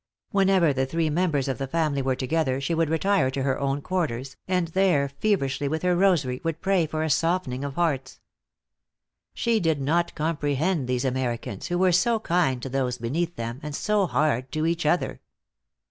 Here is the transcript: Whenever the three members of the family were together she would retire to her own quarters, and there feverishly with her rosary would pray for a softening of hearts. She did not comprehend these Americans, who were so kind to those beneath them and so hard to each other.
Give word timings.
Whenever 0.31 0.73
the 0.73 0.87
three 0.87 1.11
members 1.11 1.47
of 1.47 1.59
the 1.59 1.67
family 1.67 2.01
were 2.01 2.15
together 2.15 2.59
she 2.59 2.73
would 2.73 2.89
retire 2.89 3.29
to 3.29 3.43
her 3.43 3.59
own 3.59 3.83
quarters, 3.83 4.35
and 4.47 4.69
there 4.69 5.07
feverishly 5.07 5.67
with 5.67 5.83
her 5.83 5.95
rosary 5.95 6.41
would 6.43 6.59
pray 6.59 6.87
for 6.87 7.03
a 7.03 7.09
softening 7.11 7.63
of 7.63 7.75
hearts. 7.75 8.19
She 9.35 9.59
did 9.59 9.79
not 9.79 10.15
comprehend 10.15 10.87
these 10.87 11.05
Americans, 11.05 11.67
who 11.67 11.77
were 11.77 11.91
so 11.91 12.19
kind 12.19 12.63
to 12.63 12.67
those 12.69 12.97
beneath 12.97 13.35
them 13.35 13.59
and 13.61 13.75
so 13.75 14.07
hard 14.07 14.51
to 14.53 14.65
each 14.65 14.87
other. 14.87 15.21